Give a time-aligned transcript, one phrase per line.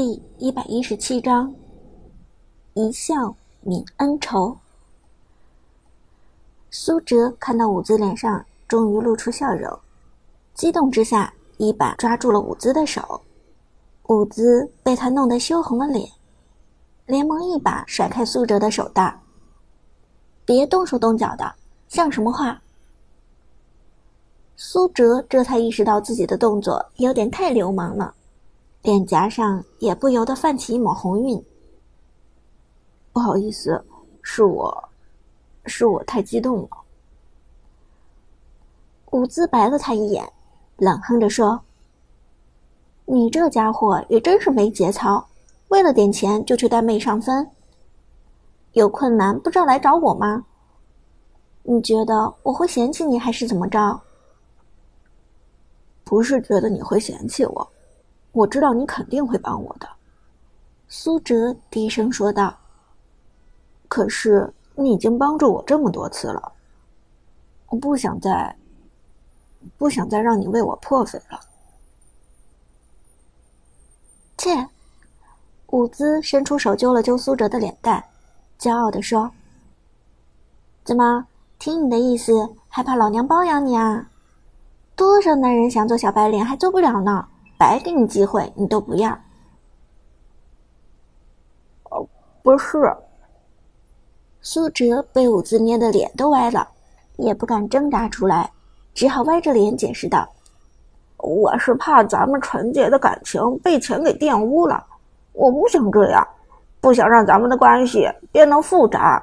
[0.00, 1.52] 第一百一十七章，
[2.74, 4.56] 一笑泯恩仇。
[6.70, 9.76] 苏哲看到伍兹脸上终于露出笑容，
[10.54, 13.20] 激动之下一把抓住了伍兹的手。
[14.04, 16.08] 伍兹被他弄得羞红了脸，
[17.06, 19.12] 连忙一把甩开苏哲的手道
[20.46, 21.56] ：“别动手动脚的，
[21.88, 22.62] 像什么话？”
[24.54, 28.14] 苏哲这才意识到自己的动作有点太流氓了。
[28.82, 31.44] 脸颊上也不由得泛起一抹红晕。
[33.12, 33.84] 不好意思，
[34.22, 34.88] 是我，
[35.66, 36.68] 是我太激动了。
[39.10, 40.32] 伍兹白了他一眼，
[40.76, 41.60] 冷哼着说
[43.06, 45.26] ：“你这家伙也真是没节操，
[45.68, 47.50] 为了点钱就去带妹上分。
[48.72, 50.44] 有困难不知道来找我吗？
[51.64, 54.00] 你觉得我会嫌弃你还是怎么着？
[56.04, 57.68] 不是觉得你会嫌弃我。”
[58.32, 59.88] 我知道你肯定会帮我的，
[60.86, 62.56] 苏哲低声说道。
[63.88, 66.52] 可是你已经帮助我这么多次了，
[67.68, 68.54] 我不想再，
[69.76, 71.40] 不想再让你为我破费了。
[74.36, 74.68] 切！
[75.68, 78.04] 伍兹伸出手揪了揪苏哲的脸蛋，
[78.58, 79.30] 骄傲的说
[80.84, 81.26] ：“怎么，
[81.58, 84.08] 听你的意思，还怕老娘包养你啊？
[84.94, 87.26] 多少男人想做小白脸还做不了呢？”
[87.58, 89.10] 白给你机会，你都不要。
[91.90, 92.06] 哦，
[92.42, 92.78] 不是。
[94.40, 96.66] 苏哲被伍兹捏的脸都歪了，
[97.16, 98.50] 也不敢挣扎出来，
[98.94, 100.26] 只好歪着脸解释道
[101.18, 104.86] ：“我是怕咱们纯洁的感情被钱给玷污了，
[105.32, 106.26] 我不想这样，
[106.80, 109.22] 不想让咱们的关系变得复杂。”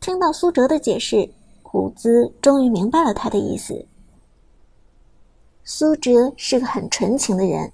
[0.00, 1.30] 听到苏哲的解释，
[1.72, 3.86] 伍兹终于明白了他的意思。
[5.66, 7.72] 苏哲是个很纯情的人，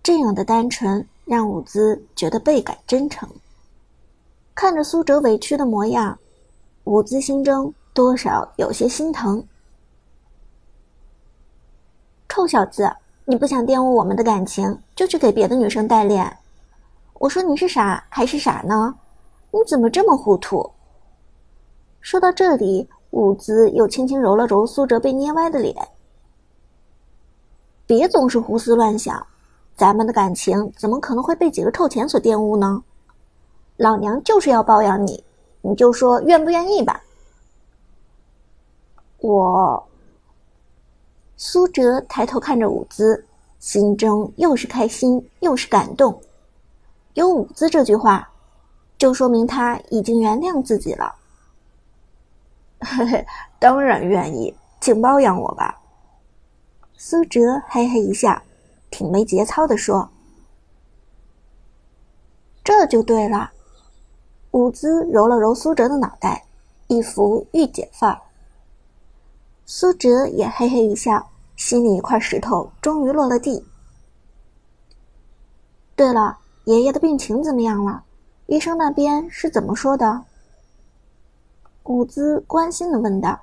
[0.00, 3.28] 这样的单纯让伍兹觉得倍感真诚。
[4.54, 6.16] 看着苏哲委屈的模样，
[6.84, 9.44] 伍兹心中多少有些心疼。
[12.28, 12.88] 臭小子，
[13.24, 16.38] 你不想玷污我们的感情，就去给别的女生代练。
[17.14, 18.94] 我说你是傻还是傻呢？
[19.50, 20.70] 你怎么这么糊涂？
[22.00, 25.74] 说到这里，伍兹又轻轻揉了揉苏哲被捏歪的脸。
[27.86, 29.26] 别总是胡思乱想，
[29.76, 32.82] 咱们的感情怎么可能会被几个臭钱所玷污呢？
[33.76, 35.22] 老娘就是要包养你，
[35.60, 37.02] 你就说愿不愿意吧。
[39.18, 39.86] 我。
[41.36, 43.26] 苏哲抬头看着伍兹，
[43.58, 46.18] 心中又是开心又是感动。
[47.14, 48.30] 有伍兹这句话，
[48.96, 51.14] 就说明他已经原谅自己了。
[52.80, 53.26] 嘿嘿，
[53.58, 55.78] 当然愿意，请包养我吧。
[57.06, 58.40] 苏哲嘿嘿一笑，
[58.90, 60.08] 挺没节操的说
[62.64, 63.52] ：“这就对了。”
[64.52, 66.46] 伍兹揉了揉苏哲的脑袋，
[66.86, 68.18] 一副御姐范儿。
[69.66, 73.62] 苏哲也嘿嘿一笑，心里一块石头终于落了地。
[75.94, 78.02] 对了，爷爷的病情怎么样了？
[78.46, 80.24] 医生那边是怎么说的？
[81.82, 83.38] 伍兹关心的问道：“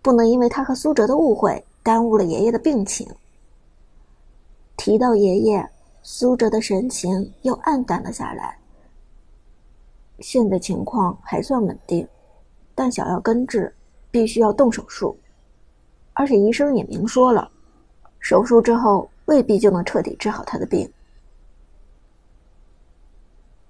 [0.00, 3.06] 不能因为他和苏哲的误会。”耽误了爷爷的病情。
[4.76, 5.70] 提到爷爷，
[6.02, 8.58] 苏哲的神情又暗淡了下来。
[10.18, 12.08] 现在情况还算稳定，
[12.74, 13.72] 但想要根治，
[14.10, 15.16] 必须要动手术，
[16.14, 17.50] 而且医生也明说了，
[18.18, 20.90] 手术之后未必就能彻底治好他的病。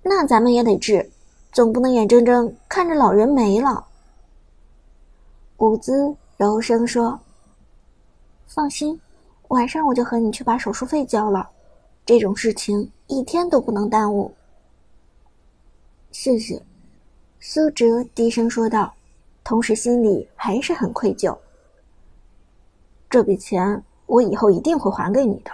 [0.02, 1.10] 那咱们也得治，
[1.50, 3.86] 总不能眼睁睁看着老人没了。
[5.58, 7.19] 伍兹柔声说。
[8.47, 9.00] 放心，
[9.49, 11.49] 晚上我就和你去把手术费交了。
[12.06, 14.32] 这种事情一天都不能耽误。
[16.12, 16.62] 谢谢，
[17.41, 18.94] 苏哲低声说道，
[19.43, 21.37] 同时心里还是很愧疚。
[23.10, 25.50] 这笔钱我以后一定会还给你的。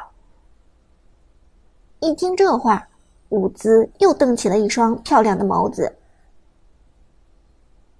[2.00, 2.86] 一听这话，
[3.30, 5.94] 伍兹又瞪起了一双漂亮的眸子。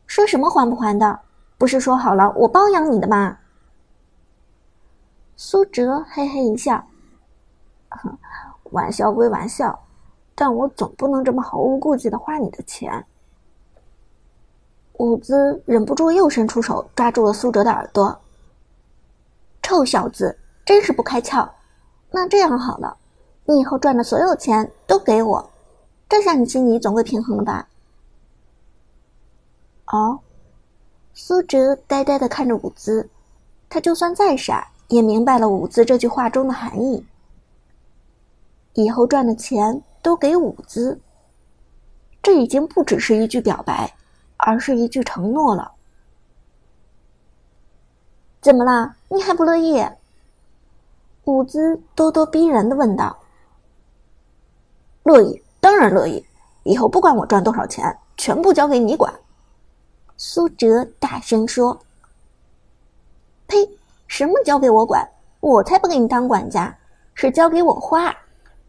[0.06, 1.20] 说什么还不还的？
[1.56, 3.38] 不是说好了我包养你的吗？
[5.42, 6.84] 苏哲嘿嘿一笑，
[8.72, 9.86] 玩笑归玩笑，
[10.34, 13.06] 但我总不能这么毫无顾忌的花你的钱。
[14.98, 18.20] 伍兹忍不住又伸出手抓住了苏哲的耳朵。
[19.62, 21.48] 臭小子，真是不开窍！
[22.10, 22.94] 那这样好了，
[23.46, 25.50] 你以后赚的所有钱都给我，
[26.06, 27.66] 这下你心里总会平衡了吧？
[29.86, 30.20] 哦，
[31.14, 33.08] 苏哲呆呆的看着伍兹，
[33.70, 34.70] 他就算再傻。
[34.90, 37.04] 也明白了伍兹这句话中的含义。
[38.74, 41.00] 以后赚的钱都给伍兹。
[42.22, 43.96] 这已经不只是一句表白，
[44.36, 45.72] 而是一句承诺了。
[48.42, 48.94] 怎么啦？
[49.08, 49.82] 你还不乐意？
[51.24, 53.18] 伍兹咄咄逼人的问道。
[55.04, 56.24] 乐意，当然乐意。
[56.62, 59.12] 以后不管我赚多少钱，全部交给你管。
[60.18, 61.80] 苏哲大声说
[63.48, 63.66] ：“呸！
[64.10, 65.08] 什么交给我管？
[65.38, 66.76] 我才不给你当管家，
[67.14, 68.12] 是交给我花。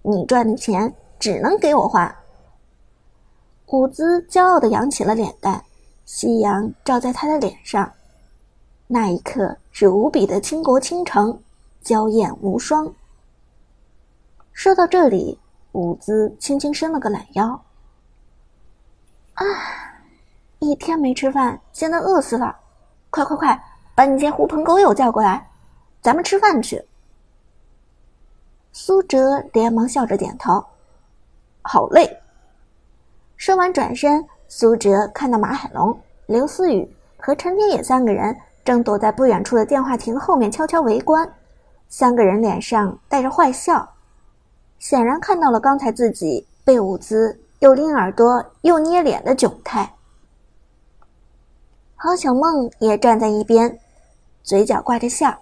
[0.03, 2.15] 你赚的钱只能给我花。”
[3.65, 5.61] 伍兹骄傲的扬起了脸蛋，
[6.05, 7.91] 夕阳照在他的脸上，
[8.85, 11.41] 那一刻是无比的倾国倾城，
[11.81, 12.93] 娇艳无双。
[14.53, 15.39] 说到这里，
[15.71, 17.47] 伍兹轻轻伸了个懒腰。
[19.33, 19.43] 啊！
[20.59, 22.55] 一天没吃饭，现在饿死了。
[23.09, 23.59] 快快快，
[24.01, 25.47] 把你些狐朋狗友叫过来，
[26.01, 26.83] 咱们吃饭去。
[28.73, 30.65] 苏哲连忙笑着点头。
[31.61, 32.19] 好嘞。
[33.37, 35.95] 说完转身，苏哲看到马海龙、
[36.25, 41.31] 刘思雨和陈天野三个人正躲在不远处的电话亭后面悄悄围观，
[41.87, 43.87] 三个人脸上带着坏笑，
[44.79, 47.39] 显然看到了刚才自己被伍兹。
[47.59, 49.93] 又拎耳朵又捏脸的窘态，
[51.95, 53.79] 郝小梦也站在一边，
[54.43, 55.37] 嘴角挂着笑。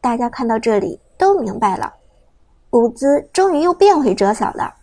[0.00, 1.92] 大家看到这里都明白了，
[2.70, 4.74] 伍兹终于又变回哲嫂了。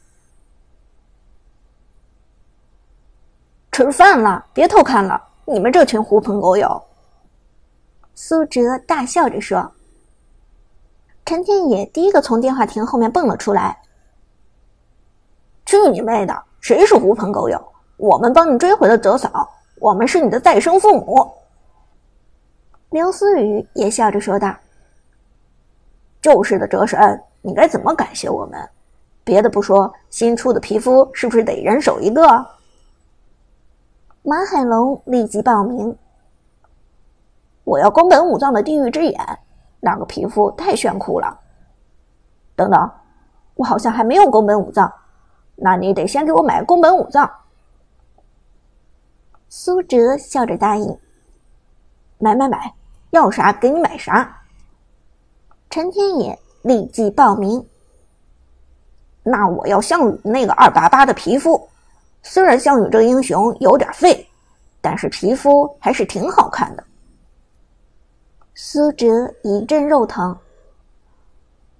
[3.72, 6.81] 吃饭了，别偷看了，你们这群狐朋狗友！
[8.13, 9.72] 苏哲大笑着说。
[11.25, 13.81] 陈天野第一个从电话亭后面蹦了出来。
[15.66, 16.44] 去你妹的！
[16.62, 17.62] 谁是狐朋狗友？
[17.98, 19.50] 我们帮你追回了泽嫂，
[19.80, 21.30] 我们是你的再生父母。
[22.90, 24.56] 刘思雨也笑着说道
[26.22, 28.70] ：“就是的，哲神，你该怎么感谢我们？
[29.24, 32.46] 别的不说，新出的皮肤是不是得人手一个？”
[34.24, 35.96] 马海龙立即报名
[37.64, 39.40] ：“我要宫本武藏的地狱之眼，
[39.80, 41.40] 那个皮肤太炫酷了。”
[42.56, 42.92] 等等，
[43.56, 44.92] 我好像还没有宫本武藏。
[45.58, 47.30] 那你得先给我买宫本武藏。
[49.48, 50.98] 苏哲笑着答应
[52.17, 52.73] ：“买买买，
[53.12, 54.41] 要啥给你买啥。”
[55.69, 57.65] 陈天野立即报名
[59.23, 61.67] ：“那我要项羽那个二八八的皮肤，
[62.23, 64.27] 虽然项羽这个英雄有点废，
[64.81, 66.83] 但是皮肤还是挺好看的。”
[68.56, 69.06] 苏哲
[69.44, 70.38] 一阵肉疼：“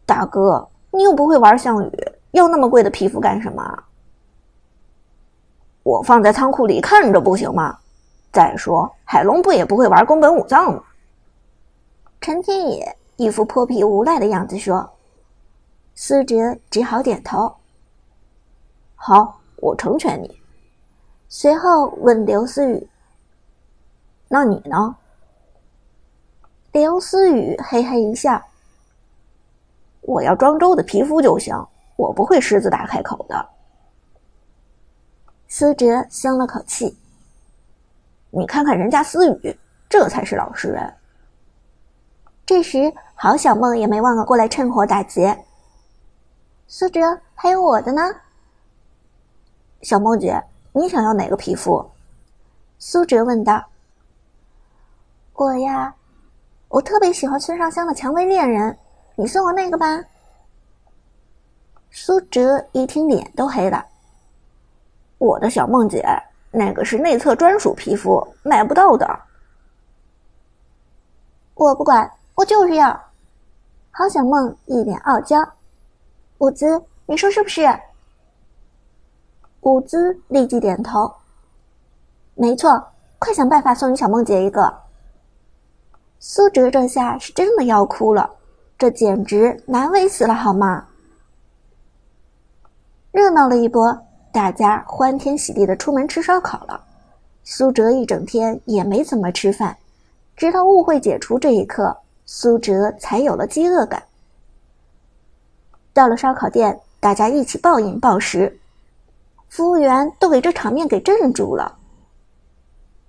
[0.06, 1.92] 大哥，你又不会玩项羽。”
[2.36, 3.84] 要那么贵的皮肤干什么？
[5.84, 7.80] 我放在仓库里看着不行吗？
[8.36, 10.84] 再说海龙不也不会玩宫本武藏吗？
[12.20, 14.92] 陈天野一副泼皮无赖的样子说。
[15.96, 17.56] 苏哲只好点头。
[18.96, 20.42] 好，我成全你。
[21.30, 22.90] 随后问刘思雨
[24.28, 24.98] ：“那你呢？”
[26.74, 28.42] 刘思雨嘿嘿一笑
[30.02, 31.56] ：“我要庄周的皮肤就行。”
[31.96, 33.50] 我不会狮子大开口的。
[35.48, 36.98] 苏哲松了口气。
[38.38, 40.94] 你看看人家思雨，这才是老实人。
[42.46, 45.46] 这时，郝小梦也没忘了过来趁火打劫。
[46.68, 47.00] 苏哲，
[47.34, 48.02] 还有我的呢。
[49.84, 51.90] 小梦姐，你想要哪个皮肤？
[52.78, 53.64] 苏哲问道。
[55.36, 55.96] 我呀，
[56.68, 58.78] 我特别喜欢孙尚香的蔷薇恋人，
[59.16, 60.04] 你送我那个吧。
[61.90, 63.86] 苏哲一听，脸都黑了。
[65.20, 66.06] 我的小梦姐，
[66.56, 69.20] 那个是内测专属皮肤，买不到的。
[71.56, 73.00] 我不管，我就是要。
[73.92, 75.38] 郝小梦一脸傲娇。
[76.40, 77.68] 伍兹，你说是不是？
[79.62, 81.14] 伍兹立即点头。
[82.34, 82.88] 没错，
[83.20, 84.82] 快想办法送你小梦姐一个。
[86.20, 88.30] 苏哲这下是真的要哭了，
[88.78, 90.88] 这简直难为死了，好吗？
[93.12, 94.05] 热闹了一波，
[94.36, 96.84] 大家欢天喜地的出门吃烧烤了。
[97.46, 99.78] 苏哲一整天也没怎么吃饭，
[100.36, 104.04] 直到误会解除这一刻，苏哲才有了饥饿感。
[105.94, 108.60] 到了烧烤店，大家一起暴饮暴食，
[109.48, 111.74] 服务员都给这场面给镇住了。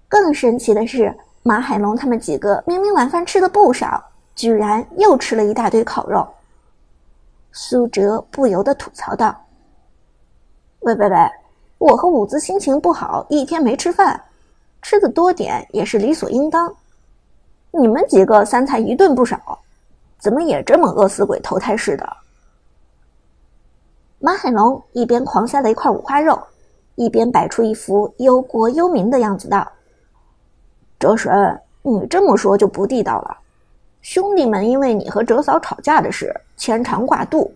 [0.06, 4.00] 更神奇的是，马海龙他们几个明明晚饭吃的不少，
[4.36, 6.24] 居然又吃了一大堆烤肉。
[7.50, 9.36] 苏哲不由得吐槽道。
[10.80, 11.16] 喂喂喂！
[11.78, 14.20] 我和伍兹心情不好，一天没吃饭，
[14.82, 16.74] 吃的多点也是理所应当。
[17.70, 19.58] 你们几个三餐一顿不少，
[20.18, 22.16] 怎么也这么饿死鬼投胎似的？
[24.18, 26.40] 马海龙一边狂塞了一块五花肉，
[26.94, 29.66] 一边摆出一副忧国忧民的样子道
[30.98, 33.36] ：“哲神，你这么说就不地道了。
[34.02, 37.52] 兄弟们因为你和哲嫂吵架的事牵肠挂肚，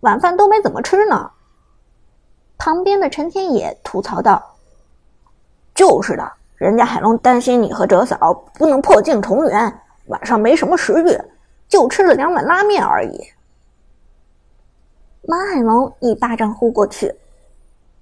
[0.00, 1.30] 晚饭都没怎么吃呢。”
[2.58, 4.44] 旁边的陈天野吐槽道
[5.74, 11.16] ：“就是的，人家海龙担心你和哲嫂不能破镜重圆，晚上没什么食欲，
[11.68, 13.18] 就吃了两碗拉面而已。”
[15.22, 17.14] 马海龙一巴掌呼过去：“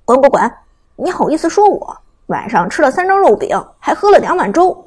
[0.06, 0.52] 滚滚滚！
[0.96, 1.96] 你好意思说我
[2.26, 4.84] 晚上吃了三张肉饼，还喝了两碗粥？”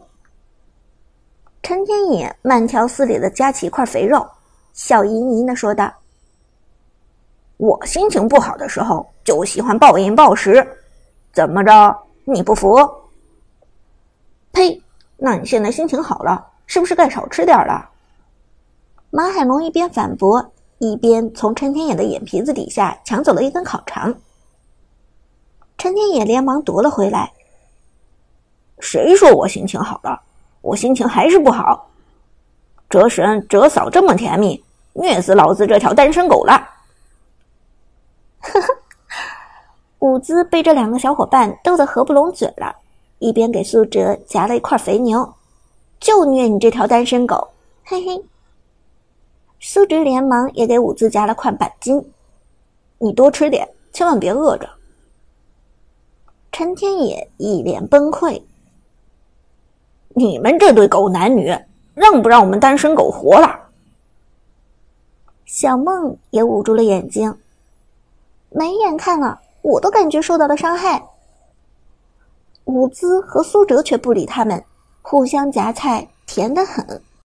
[1.61, 4.27] 陈天野慢条斯理的夹起一块肥肉，
[4.73, 5.93] 笑盈盈的说道
[7.57, 10.67] ：“我心情不好的时候就喜欢暴饮暴食，
[11.31, 11.95] 怎么着？
[12.25, 12.75] 你不服
[14.51, 14.81] ？”“呸！
[15.17, 17.87] 那你现在心情好了，是不是该少吃点了？”
[19.11, 20.43] 马海龙一边反驳。
[20.79, 24.15] 一边从陈天野的眼皮子底下抢走了一根烤肠，
[25.77, 27.31] 陈天野连忙夺了回来。
[28.79, 30.19] 谁说我心情好了？
[30.61, 31.87] 我心情还是不好。
[32.89, 36.78] 哲神、哲嫂这么甜蜜，虐死老子这条单身狗了！
[39.99, 42.75] 伍兹被这两个小伙伴逗得合不拢嘴了，
[43.19, 45.33] 一边给苏哲夹了一块肥牛，
[45.99, 47.49] 就虐你这条单身狗，
[47.83, 48.23] 嘿嘿。
[49.59, 52.01] 苏哲连忙也给伍兹夹了块板筋，
[52.97, 54.69] 你多吃点，千万别饿着。
[56.51, 58.41] 陈天野一脸崩溃
[60.15, 61.53] ：“你们这对狗男女，
[61.93, 63.69] 让不让我们单身狗活了？”
[65.45, 67.37] 小梦也捂住了眼睛，
[68.49, 71.03] 没眼看了，我都感觉受到了伤害。
[72.65, 74.63] 伍兹和苏哲却不理他们，
[75.01, 77.01] 互相夹菜，甜得很。